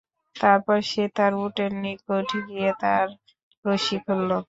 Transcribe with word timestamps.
তারপর 0.35 0.77
সে 0.89 1.03
তার 1.17 1.31
উটের 1.43 1.71
নিকট 1.83 2.09
গিয়ে 2.47 2.69
তার 2.81 3.07
রশি 3.65 3.97
খুলল। 4.03 4.31